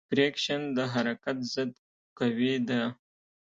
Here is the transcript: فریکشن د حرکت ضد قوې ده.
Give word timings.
فریکشن 0.09 0.61
د 0.77 0.79
حرکت 0.93 1.37
ضد 1.53 1.71
قوې 2.19 2.53
ده. 2.67 2.81